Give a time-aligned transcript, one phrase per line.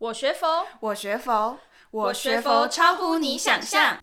[0.00, 1.58] 我学佛，我学佛，
[1.90, 3.98] 我学佛超乎你想象。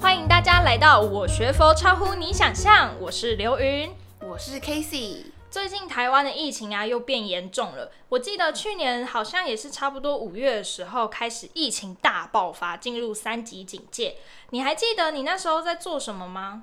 [0.00, 5.26] 欢迎大家来到我学佛超乎你想象，我是刘云，我是 Casey。
[5.50, 14.16] 最近台湾的疫情啊又变严重了，我记得去年好像也是差不多五月的时候开始疫情大爆发，进入三级警戒。
[14.48, 16.62] 你还记得你那时候在做什么吗？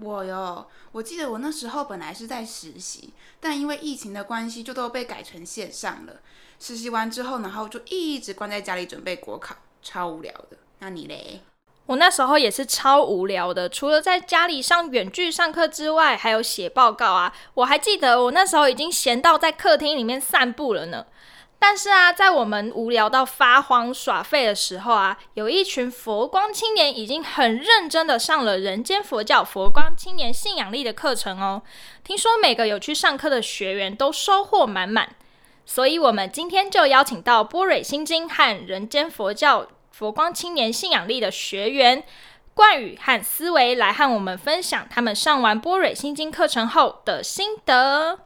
[0.00, 6.14] 我哟，我记得我那时候本来是在实习，但因为疫情的关系，就都被改成线上了。
[6.58, 10.56] 实习完之后，然后就一直关在家里准备国考，超无聊的。
[10.78, 11.40] 那你嘞？
[11.86, 17.34] 我那时候也是超无聊的，除了在家里上远距上课之外，还有写报告啊。
[17.54, 21.04] 我还记得我那时候已经闲到在客厅里面散步了呢。
[21.64, 31.62] 但是啊，在我们无聊到发慌耍废的时候啊，有一群佛光青年已经很认真的上了人间佛教佛光青年信仰力的课程哦。
[32.02, 35.14] 听说每个有去上课的学员都收获满满，
[35.64, 42.02] 所以我们今天就邀请到波蕊心经和人间佛教佛光青年信仰力的学员
[42.54, 48.18] 冠宇和思维来和我们分享他们上完波蕊心经课程后的心得。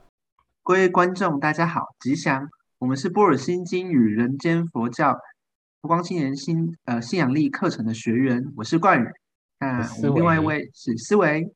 [0.64, 2.48] 各位观众，大家好，吉祥。
[2.86, 5.12] 我们是波尔心经与人间佛教
[5.82, 9.04] 佛光青年心呃信仰力课程的学员，我是冠宇。
[9.58, 11.52] 那我们另外一位是思维。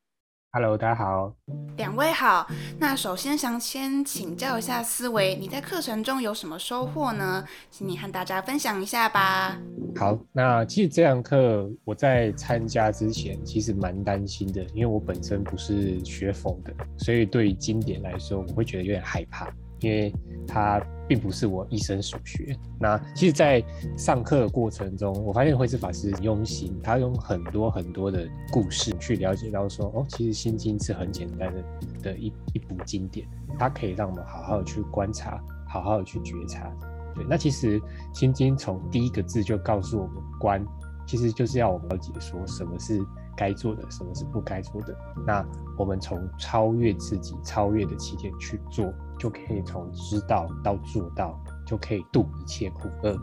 [0.51, 1.33] Hello，大家好。
[1.77, 2.45] 两位好。
[2.77, 7.45] 那首先想先请教一下思维，你在课程中有什么收获呢？
[7.69, 9.57] 请你和大家分享一下吧。
[9.95, 19.49] 好，那其实这堂课我在参加之前其实蛮担心的，因为我本身不是学佛的，所以对于经典来说，我会觉得有点害怕。
[19.81, 20.13] 因为
[20.47, 22.55] 它并不是我一生所学。
[22.79, 23.63] 那其实，在
[23.97, 31.63] 上课的过程中，我发现慧智法师用心，他用很多很多的故事去了解到说，哦，其实心经是很简单的
[32.03, 33.27] 的一一部经典，
[33.59, 36.71] 它可以让我们好好的去观察，好好的去觉察。
[37.13, 37.81] 对，那其实
[38.13, 40.65] 心经从第一个字就告诉我们观，
[41.05, 43.03] 其实就是要我们了解说什么是
[43.35, 44.95] 该做的，什么是不该做的。
[45.25, 45.45] 那
[45.77, 48.93] 我们从超越自己、超越的起点去做。
[49.19, 53.15] 就可以从知道到做到，就可以度一切苦厄。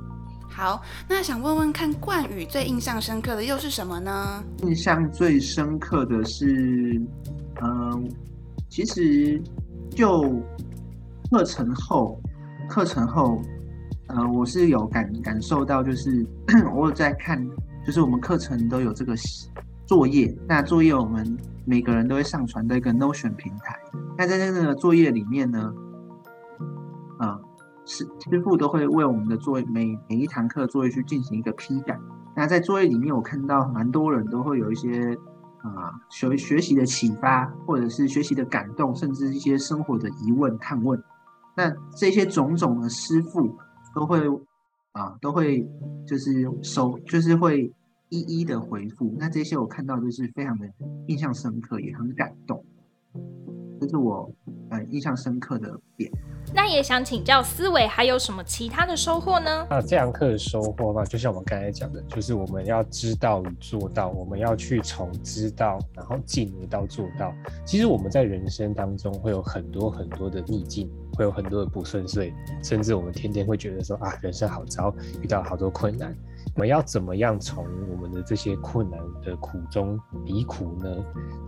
[0.49, 4.45] 好，那想问问看，冠宇最印象深刻的又是什么呢？
[4.59, 7.03] 印象最深刻的是，
[7.61, 8.03] 嗯、呃，
[8.69, 9.43] 其实
[9.91, 10.41] 就
[11.33, 12.21] 课程后，
[12.69, 13.43] 课程后，
[14.07, 16.25] 呃，我是有感感受到，就是
[16.77, 17.45] 我有在看，
[17.85, 19.17] 就是我们课程都有这个
[19.89, 23.75] 作业，那作业我们每个人都会上传到一个 Notion 平台。
[24.19, 25.73] 那在那个作业里面呢，
[27.17, 27.41] 啊，
[27.87, 31.99] 师师傅都会为我们的作业每每一堂课作业去进行一个批改。
[32.37, 35.17] 那在作业里面，我看到蛮多人都会有一些
[35.63, 41.03] 啊学学习的启发，或者是学习的感动，甚至一些生活的疑问探问。
[41.57, 43.57] 那这些种种的师傅
[43.95, 44.21] 都会
[44.93, 45.67] 啊都会
[46.07, 47.73] 就是收就是会
[48.09, 49.15] 一一的回复。
[49.19, 50.67] 那这些我看到就是非常的
[51.07, 52.65] 印象深刻，也很感动。
[53.81, 54.29] 这是我
[54.71, 56.11] 呃印象深刻的点。
[56.55, 59.67] 那也想请教思维，还有什么其他的收获呢？
[59.71, 67.33] 那这堂课的收获嘛，就像我们刚才讲的，就是我们要知道与做到，我们要去从知道，然后进而到做到。
[67.67, 76.17] 其实我们在人生当中会有很多很多的逆境，会有很多的不顺遂，甚至我们天天会觉得说啊，人生好糟，遇到好多困难。
[76.55, 80.89] 我们要怎么样从我们的这些困难的苦中离苦呢？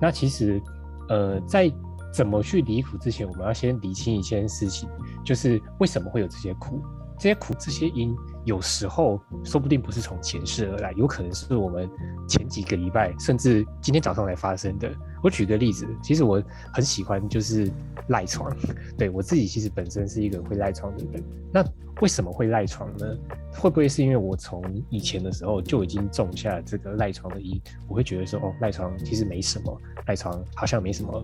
[0.01, 0.61] 那其实，
[1.09, 1.73] 呃，在
[2.13, 4.89] 怎么去离苦之前，我们要先理清一件事情，
[5.25, 6.83] 就是为什么会有这些苦，
[7.17, 8.13] 这些苦，这些因，
[8.45, 11.89] 有时候说不定不是从前世而来，有可能是我们
[12.29, 14.91] 前几个礼拜，甚至今天早上才发生的。
[15.23, 16.43] 我举个例子，其实我
[16.73, 17.71] 很喜欢就是
[18.09, 18.51] 赖床，
[18.97, 21.23] 对，我自己其实本身是一个会赖床的人。
[21.53, 21.63] 那
[22.01, 23.07] 为什么会赖床呢？
[23.53, 27.61] 会不会是因为我从以前的时候就已经种下这个赖床的因？
[27.87, 31.23] 我会觉得说，哦，赖床其实没什么，赖床好像没什么，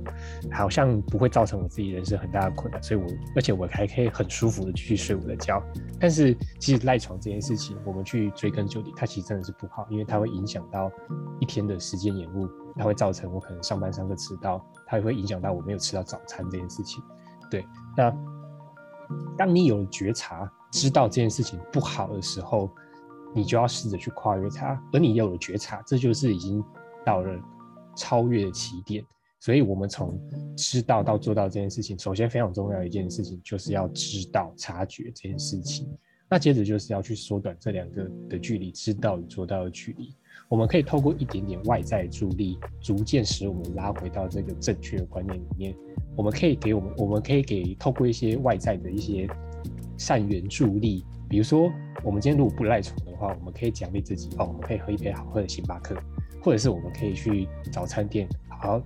[0.53, 5.63] 好像不会造成我自己人生很大的困难，所以我而且我还可以很舒服的继续睡我的觉。
[5.99, 10.91] 但是其实赖床这件事情，我们去追根究底，它其实真的是不好，因为它会影响到
[11.39, 17.05] 一天的时间延误，它会造成我可能上班上课迟到，它也会影响到我没有吃到早餐这件事情。
[17.51, 17.65] 对，
[17.97, 18.11] 那
[19.37, 22.71] 当你有了觉察，知道这件事情不好的时候，
[23.35, 24.83] 你就要试着去跨越它。
[24.93, 26.65] 而你有了觉察，这就是已经
[27.05, 27.39] 到了
[27.95, 29.05] 超越的起点。
[29.39, 30.19] 所以，我们从
[30.57, 35.87] 知道到做到这件事情，首先非常重要的一件事情，就是要知道、察觉这件事情。
[36.29, 40.15] 那接着就是要去缩短这两个的距离，知道与做到的距离。
[40.49, 45.75] 我们可以透过一点点外在助力，逐渐使我们拉回到这个正确的观念里面。
[46.17, 49.29] 我们可以给我们，我们可以给透过一些外在的一些
[49.97, 51.71] 善缘助力，比如说，
[52.03, 55.97] 我们今天如果不赖床的话，我们可以奖励自己哦，我们可以喝一杯好喝的星巴克，
[56.43, 58.83] 或者是我们可以去早餐店好好，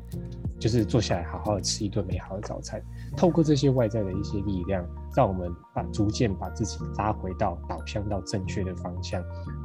[0.60, 2.80] 就是坐下来好好的吃一顿美好的早餐。
[3.16, 4.86] 透过这些外在的一些力量，
[5.16, 9.20] 让我们把逐渐把自己拉回到导向到正确的方向。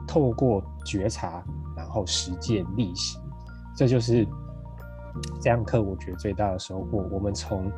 [0.08, 1.44] 透过觉察，
[1.76, 3.22] 然后实践力行，
[3.76, 4.26] 这就是。
[5.40, 7.72] 这样课我觉得最大的收获，我们从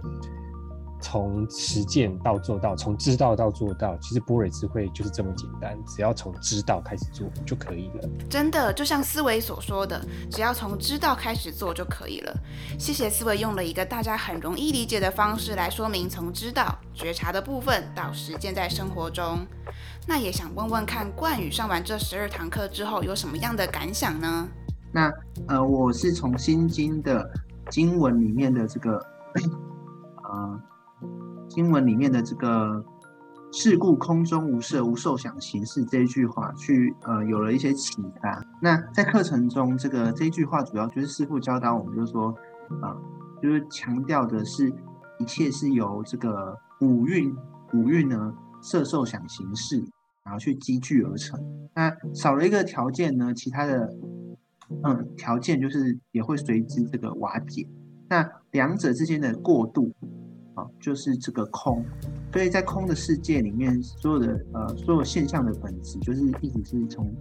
[1.00, 8.10] 从实践到做到，从知道到做到，其实波瑞智慧就是这么简单，只要从知道开始做就可以了。
[8.30, 12.34] 真的，就像思维所说的，只要从知道开始做就可以了。
[12.80, 19.46] 谢谢思维用了一个大家很容易理解的方式来说明从知道觉察的部分到实践在生活中。
[20.08, 24.48] 那也想问问看，冠宇上完这十二堂课之后有什么样的感想呢？
[24.92, 25.12] 那
[25.48, 27.30] 呃，我是从心经的
[27.70, 28.98] 经文里面的这个
[30.24, 30.62] 呃
[31.48, 32.84] 经文里面的这个
[33.52, 38.44] “事故空中无色，无受想行识”这一句话去呃有了一些启发。
[38.62, 42.34] 那在课程中，这个这一句话主要就是师傅教导我们，就是说
[42.82, 42.96] 啊、
[43.42, 44.74] 就是强调的是
[45.20, 47.36] 一切是由这个五蕴
[47.74, 49.84] 五蕴呢色受想行识，
[50.24, 51.40] 然后去积聚而成。
[51.74, 53.90] 那少了一个条件呢，其他的。
[54.84, 57.66] 嗯，条件就是也会随之这个瓦解。
[58.10, 59.94] 那两者之间的过渡，
[60.80, 61.84] 就是这个空。
[62.32, 67.14] 所以在空的世界里面，所有的呃所有现象的本质，就是一直是从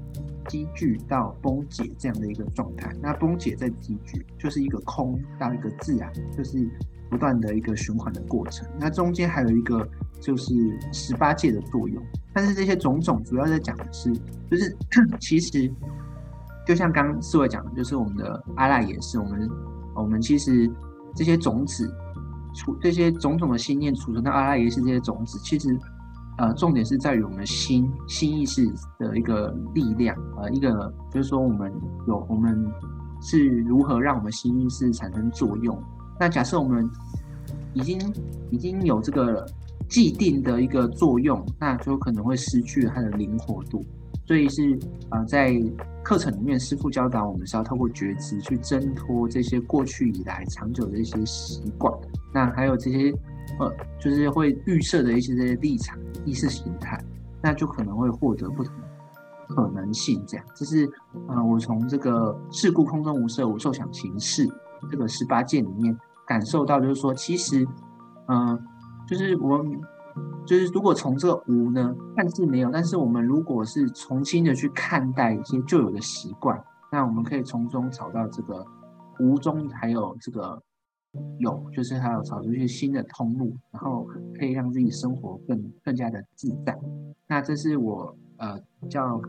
[0.48, 2.94] 积聚到崩解这样的一个状态。
[3.00, 6.68] 那崩解再积聚，就是一个空到一个自然，就是
[7.08, 8.68] 不断的一个循环的过程。
[8.78, 9.88] 那中间还有一个
[10.20, 10.54] 就是
[10.92, 12.02] 十八界的作用。
[12.32, 14.12] 但是这些种种主要在讲的是，
[14.50, 14.76] 就是
[15.20, 15.72] 其实。
[16.66, 19.48] 就像刚刚思维讲的，就是我们的阿赖也是，我们
[19.94, 20.68] 我们其实
[21.14, 21.88] 这些种子
[22.56, 25.78] 储这些种种的心念储存到阿赖耶识这些种子，其实
[26.38, 28.66] 呃重点是在于我们心心意识
[28.98, 31.72] 的一个力量，呃一个就是说我们
[32.08, 32.66] 有我们
[33.20, 35.78] 是如何让我们心意识产生作用。
[36.18, 36.88] 那假设我们
[37.74, 38.00] 已经
[38.50, 39.46] 已经有这个
[39.88, 43.84] 既定的一个作用，那就可能会失去它的灵活度。
[44.26, 44.76] 所以是
[45.08, 45.54] 啊、在
[46.02, 51.92] 课程里面，师父教导我们是要透过觉知去挣脱这些过去以来长久的一些习惯，
[52.34, 53.12] 那还有这些
[53.60, 57.00] 呃，就是会预设的一些这些立场、意识形态，
[57.40, 58.74] 那就可能会获得不同
[59.48, 60.20] 可能性。
[60.26, 60.90] 这样，这是
[61.28, 64.44] 呃，我从这个“事故空中无色，无受想行识”
[64.90, 65.96] 这个十八界里面
[66.26, 67.64] 感受到，就是说，其实
[68.26, 68.60] 嗯、
[69.06, 69.64] 就是我。
[70.46, 78.64] 就是如果从这个无呢，看似没有，但是我们如果是重新的去看待一些旧有的习惯，那我们可以从中找到这个
[79.18, 80.62] 无中还有这个
[81.38, 84.06] 有，就是还有找出一些新的通路，然后
[84.38, 86.78] 可以让自己生活更更加的自在。
[87.26, 89.20] 那这是我呃比较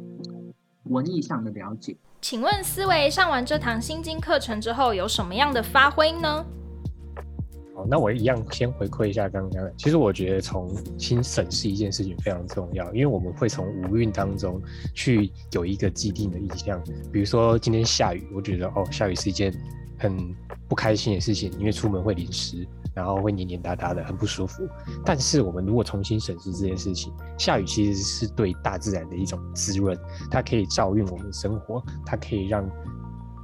[0.83, 1.97] 文艺上的了解。
[2.21, 6.45] 请问思维上完这堂心经课程之后有什么样的发挥呢？
[7.77, 9.71] 好，那我一样先回馈一下刚刚。
[9.77, 14.59] 其实我觉得从新审视一件事情非常重要，因为我们会从五运当中
[14.95, 16.81] 去有一个既定的印象。
[17.13, 19.53] 比如说今天下雨，我觉得哦，下雨是一件
[19.99, 20.17] 很
[20.67, 24.67] 不开心的事情，因为出门会淋湿，然后会黏黏哒哒的，很不舒服。
[25.05, 29.95] 但是我们如果重新审视这件事情，下雨其实是对大自然的一种滋润，
[30.31, 32.67] 它可以照应我们的生活，它可以让。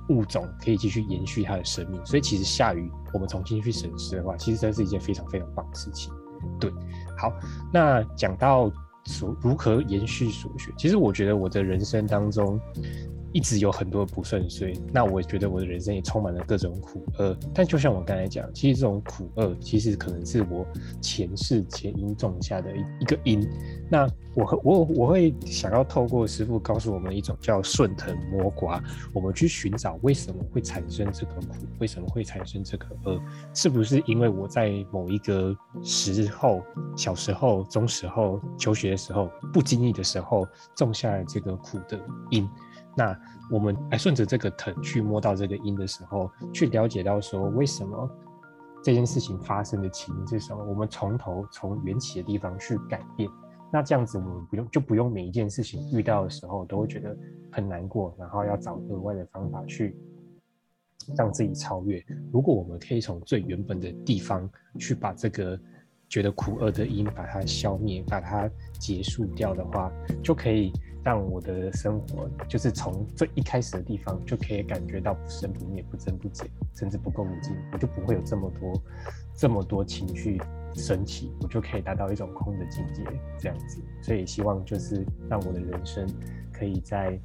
[0.10, 6.12] 物种可以继续延续它的生命，所以其实下雨，我们重新去审视的话，其实这是一件非常非常棒的事情。
[6.60, 6.70] 对，
[7.18, 7.32] 好，
[7.72, 8.70] 那讲到
[9.06, 12.60] 所如何延续所学，其实我觉得我的人生当中。
[13.34, 17.36] 一直有很多不顺遂，那我觉得我的人生也充满了各种苦厄。
[17.54, 20.66] 但就像我刚才讲，其实这种苦厄其实可能是我
[21.02, 23.46] 前世前因种下的一一个因。
[23.90, 28.82] 那我我我会想要透过师父告诉我们一种叫顺藤摸瓜，
[29.14, 31.48] 我们去寻找为什么会产生这个苦，
[31.80, 33.20] 为什么会产生这个厄，
[33.54, 36.62] 是不是因为我在某一个时候，
[36.96, 42.00] 小时候、中时候、求学的时候，不经意的时候种下了这个苦的
[42.30, 42.48] 因？
[42.96, 43.20] 那
[43.52, 48.10] 我们来顺着这个藤去摸到这个因的时候，去了解到说为什么
[48.84, 50.64] 这件事情发生的起因是什么？
[50.64, 53.30] 我们从头从缘起的地方去改变。
[53.72, 57.18] 那这样子我们不用就不用每一件事情遇到的时候都会觉得
[57.52, 59.98] 很难过，然后要找额外的方法去
[61.18, 62.04] 让自己超越。
[62.32, 65.60] 如果我们可以从最原本的地方去把这个。
[66.14, 69.92] 觉得苦厄的因把它消灭，把它结束掉的话，
[70.22, 70.72] 就可以
[71.04, 78.80] 让我的生活就是从最一开始的地方就可以感觉到不生不灭、不增不减，甚至不垢不净，我就不会有这么多
[79.34, 80.40] 这么多情绪
[80.76, 83.04] 升起，我就可以达到一种空的境界，
[83.40, 83.82] 这样子。
[84.04, 86.08] 所以希望就是让我的人生
[86.52, 87.20] 可以在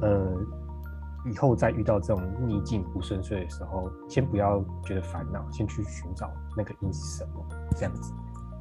[0.00, 0.61] 呃。
[1.24, 7.44] 以后再遇到这种逆境不顺遂的时候，先不要觉得烦恼，先去寻找那个因是什么，
[7.76, 8.12] 这样子。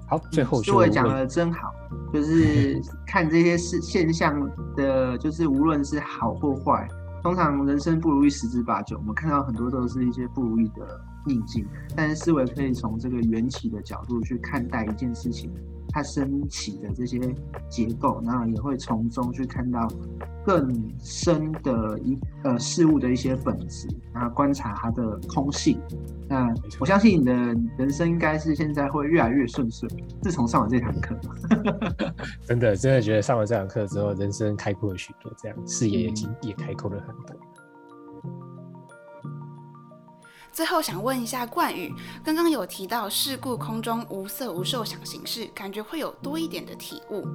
[0.08, 1.74] 好，最后就我讲的真好，
[2.14, 6.88] 就是 看这些事现象的，就是无论是好或坏，
[7.24, 11.66] 通常人生不如意十之八九，我们看到很多都是一些不如意的逆境，
[11.96, 15.50] 但是思维可以从这个缘起的角度去看待一件事情。
[15.92, 17.20] 它升起的这些
[17.70, 19.88] 结构，然后也会从中去看到
[20.46, 25.80] 更深的一呃事物的一些本质，然后观察它的空性。
[26.28, 27.34] 那我相信你的
[27.78, 29.90] 人生应该是现在会越来越顺遂。
[30.22, 31.16] 自从上完这堂课，
[32.48, 37.36] 真的真的觉得上完这堂课之后，人生开阔了许多，这样视野也也开阔了很多。
[40.52, 41.94] 最后想问一下冠宇，
[42.24, 47.26] 刚刚有提到事故空中无色无受想行识，感觉会有多一点的体悟。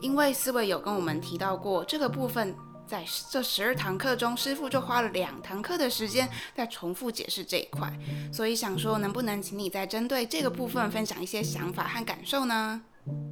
[0.00, 2.54] 因为思维有跟我们提到过这个部分，
[2.86, 7.90] 在这十二堂课中，师傅就花了两堂课的时间在重复解释这一块，
[8.32, 12.82] 所以想说能不能请你再针对这个部分分享一些想法和感受呢？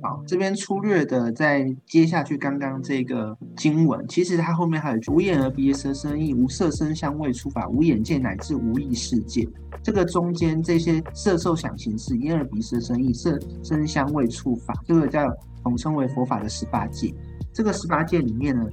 [0.03, 9.47] 好，这边粗略的再接下去刚刚这个经文，其实它后面还有无眼耳鼻舌身意，无色声香味触法，无眼界乃至无意识界。
[9.83, 15.31] 这个中间这些色受想行识，眼耳鼻舌身意，色声香味触法，这个叫
[15.63, 17.15] 统称为佛法的十八界。
[17.53, 18.67] 这个十八界里面呢，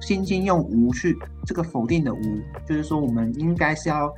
[0.00, 4.12] 心经用无去这个否定的无，就是说我们应该是要。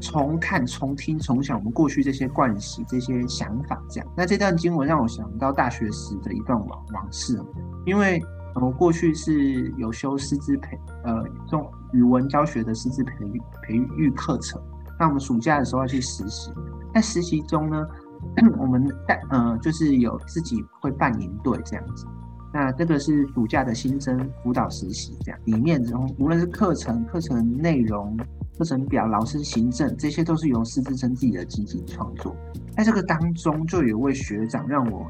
[0.00, 4.12] 重看、重听、重想我们过去这些惯习、这些想法，这样。
[4.16, 7.40] 那这段经文让我想到大学时的一段往往事，
[7.84, 8.22] 因为
[8.54, 14.60] 我过去是有修师资培，呃，这种语文教学的师资培育培育课程。
[14.98, 16.50] 那我们暑假的时候要去实习，
[16.94, 17.86] 在实习中呢，
[18.58, 22.06] 我们带呃，就是有自己会办营队这样子。
[22.52, 28.16] 那这个是暑假的新生辅导实习，这样里面中无论是课程、课程内容。
[28.56, 32.34] 课程表、老师行政，这些都是由师资生自己的积极创作。
[32.76, 35.06] 在这个当中，就有位学长让我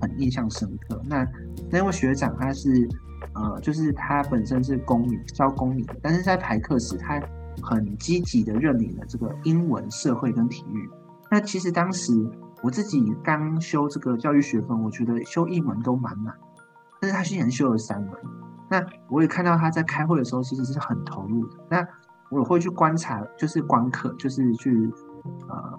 [0.00, 1.00] 很印象深刻。
[1.06, 1.26] 那
[1.70, 2.88] 那位学长他是
[3.34, 7.20] 呃，就是他本身是公民，教公民，但是在排课时，他
[7.62, 10.88] 很积极的认领了这个英文、社会跟体育。
[11.30, 12.12] 那其实当时
[12.62, 16.34] 我自己刚修这个教育学分，我觉得修一门都蛮难，
[17.00, 18.10] 但是他竟然修了三门。
[18.70, 21.56] 那我也看到他在开会的时候，其实是很投入的。
[21.70, 21.86] 那
[22.32, 24.90] 我会去观察，就是观课，就是去
[25.48, 25.78] 呃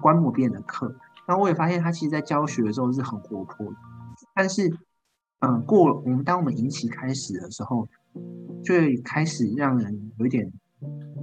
[0.00, 0.94] 观摩别人的课。
[1.26, 3.76] 那我也发现他其实，在教学的时候是很活泼的。
[4.34, 4.72] 但是，
[5.40, 7.88] 嗯、过我们当我们营期开始的时候，
[8.62, 10.52] 就会开始让人有一点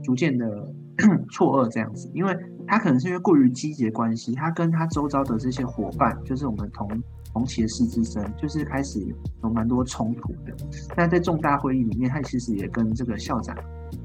[0.03, 0.73] 逐渐的
[1.31, 6.87] 错愕这样子，因为他可能是因为过于积极的关系，他跟他周遭的这些伙伴，就是我们同
[7.37, 8.99] 同期的师资生，就是开始
[9.43, 10.55] 有蛮多冲突的。
[10.95, 13.55] 那在重大会议里面，他其实也跟这个校长。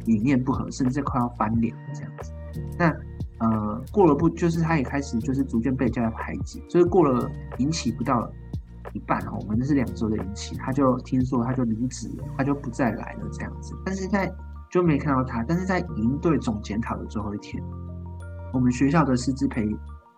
[0.07, 2.33] 理念不合，甚至快要翻脸这样子。
[2.79, 2.89] 那
[3.39, 8.31] 呃，过了不就是他也开始就是逐渐被教育排挤，所以过了引起不到
[8.95, 13.75] 一半哦，我们是两周的引起，他就听说他就离职了，他就不再来了这样子。
[13.85, 14.33] 但是在
[14.71, 17.63] 就没看到他，但是在营队总检讨的最后一天，
[18.53, 19.69] 我们学校的师资培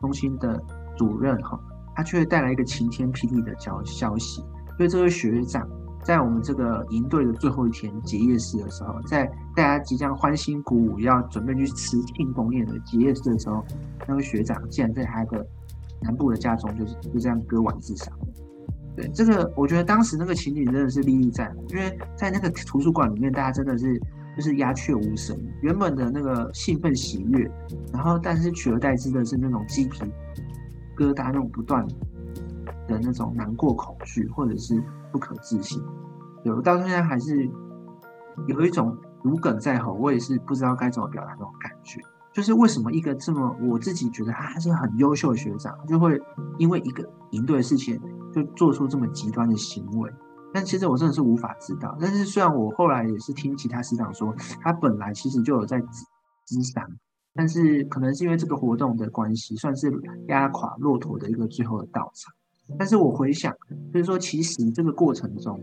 [0.01, 0.63] 中心的
[0.97, 1.59] 主任哈，
[1.95, 4.43] 他却带来一个晴天霹雳的消消息，
[4.77, 5.69] 所以这位学长。
[6.05, 9.25] 在我们这个营队的最后一天结业式的时候，在
[9.57, 13.65] 大家即将欢欣鼓舞要准备去吃庆功宴的结业式的时候，
[14.07, 15.43] 那位学长竟然在他的
[16.03, 18.13] 南部的家中就是就这样割腕自杀。
[18.95, 23.99] 对，这个我觉得当时那个情景真的是历历在目，因为在那个图书馆里面，大家真的是
[24.37, 27.51] 就是鸦雀无声，原本的那个兴奋喜悦，
[27.95, 30.03] 然后但是取而代之的是那种鸡皮
[30.97, 31.87] 疙瘩那种不断
[32.87, 34.83] 的那种难过、恐惧，或者是。
[35.15, 35.81] 不可置信，
[36.43, 37.49] 对，我到现在还是
[38.49, 42.01] 有一种如鲠在喉，我也是不知道该怎么表达那种感觉。
[42.33, 46.21] 就是为什么一个这么我自己觉得他是很优秀的学长，就会
[46.59, 47.97] 因为一个赢对的事情
[48.33, 50.13] 就做出这么极端的行为？
[50.53, 51.97] 但其实我真的是无法知道。
[52.01, 56.85] 但是虽然我后来也是听其他师长说，他本来其实就有在咨商，
[57.35, 59.93] 但是可能是因为这个活动的关系，算是
[60.29, 62.31] 压垮骆驼的一个最后的稻草。
[62.79, 63.55] 但是我回想，
[63.93, 65.61] 就是说，其实这个过程中，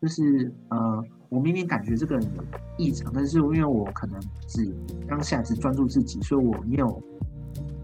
[0.00, 2.42] 就是呃，我明明感觉这个人有
[2.76, 4.74] 异常，但是因为我可能只
[5.06, 7.02] 当下只专注自己，所以我没有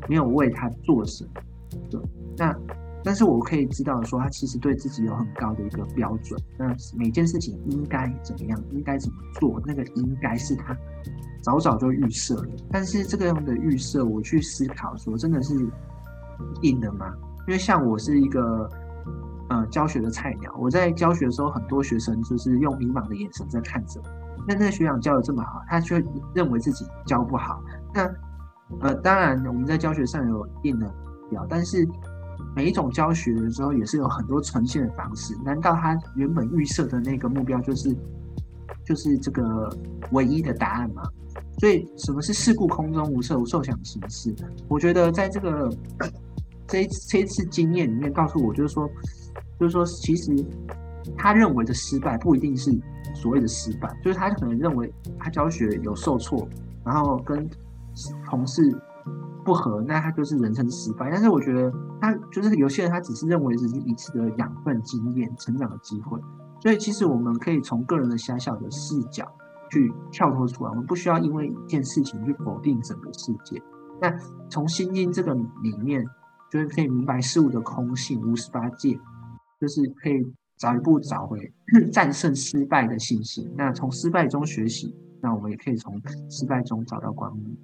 [0.08, 1.30] 没有为他做什么。
[1.88, 2.00] 对，
[2.36, 2.58] 那
[3.04, 6.40] 但是我可以知道说，他其实对自己有很高的一个标准。
[6.58, 10.76] 那每件事情应该怎么样，应该怎么做，那个应该是他
[11.46, 12.48] 早早就预设了。
[12.72, 15.54] 但是这个样的预设，我去思考说，真的是
[16.62, 17.14] 硬的吗？
[17.46, 18.68] 因为像我是一个
[19.48, 24.08] 呃教学的菜鸟，我在教学的时候，很多学生就是用迷茫的眼神在看着我。
[24.48, 27.62] 那那个学长教的这么好，他却认为自己教不好。
[27.94, 28.10] 那
[28.80, 30.92] 呃，当然我们在教学上有定的
[31.30, 31.88] 表，但是
[32.56, 35.32] 每一种教学的时候也是有很多呈现的方式。
[35.44, 37.96] 难道他原本预设的那个目标就是
[38.84, 39.70] 就是这个
[40.10, 41.04] 唯一的答案吗？
[41.58, 44.34] 所以什么是事故空中无色，无受想形式？
[44.68, 45.70] 我觉得在这个。
[46.68, 48.90] 这一次这一次经验里面告诉我，就是说，
[49.56, 50.34] 就是说，其实
[51.16, 52.76] 他认为的失败不一定是
[53.14, 56.44] 所谓的失败，就是他可能认为他教学有受挫，
[56.84, 57.48] 然后跟
[58.28, 58.76] 同事
[59.44, 61.08] 不合，那他就是人生失败。
[61.08, 66.18] 但是我觉得他就是有些人，他只是认为只是一次的养分、经验、成长的机会。
[66.60, 69.24] 所以其实我们可以从个人的狭小的视角
[69.70, 73.62] 去跳脱出来，我们不需要因为一件事情去否定整个世界。
[74.00, 74.14] 那
[74.48, 76.04] 从心经这个里面。
[76.48, 78.96] 就是可以明白事物的空性，无十八界，
[79.60, 80.24] 就是可以
[80.56, 81.52] 早一步找回
[81.92, 83.52] 战胜失败的信心。
[83.58, 87.58] 那从失败中学习，那我们也可以从失败中找到光明。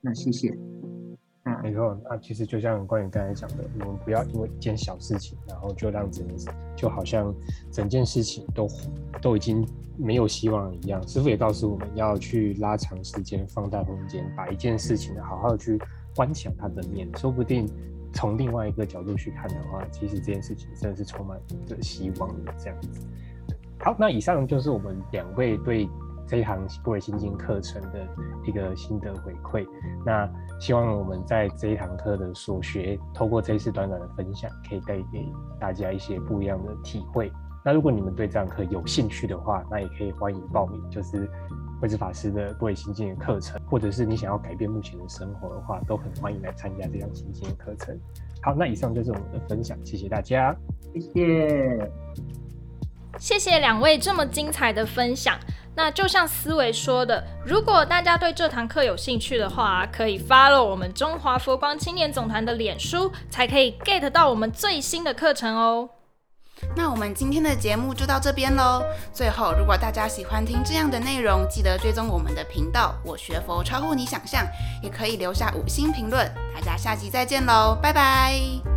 [0.00, 0.58] 那谢谢。
[1.44, 7.34] 那没错，那其实就像关于刚才讲的，我们不要因为一件小事情，然后就让整件就好像
[7.70, 8.68] 整件事情都
[9.20, 9.66] 都已经
[9.98, 11.06] 没有希望一样。
[11.06, 15.78] 师傅也告诉我们要去拉长时间，放大空间，把一件事情好好的去
[16.16, 17.68] 观想它的面，说不定。
[18.16, 21.36] 从另外一个角度去看的话，其实这件事情真的是充满
[21.66, 22.88] 着希望的这样子。
[23.80, 25.88] 好，那以上就是我们两位对
[26.26, 28.06] 这一堂般若心经课程的
[28.46, 29.66] 一个心得回馈。
[30.04, 30.28] 那
[30.60, 35.28] 希望我们在这一堂课的所学，透过这一次短短的分享，可以带给
[35.60, 37.30] 大家一些不一样的体会。
[37.64, 41.28] 那如果你们对这堂课有兴趣的话，那也可以欢迎报名，就是。
[41.80, 47.98] 慧智法师的般若心经的课程，或者是你想要改变目前的生活的话，都很欢迎来参加这样心经的课程。
[48.40, 50.56] 好，那以上就是我们的分享，谢谢大家，
[50.94, 51.90] 谢谢，
[53.18, 55.36] 谢谢两位这么精彩的分享。
[55.76, 65.88] 那就像思维说的，如果大家对这堂课有兴趣的话，可以 follow 我们中华佛光青年总团的脸书，才可以 get 到我们最新的课程哦。
[66.76, 68.82] 那我们今天的节目就到这边喽。
[69.12, 72.94] 最后，如果大家喜欢听这样的内容，记得追踪我们的频道。
[73.04, 74.46] 我学佛超乎你想象，
[74.80, 76.32] 也可以留下五星评论。
[76.54, 78.73] 大家下集再见喽，拜拜。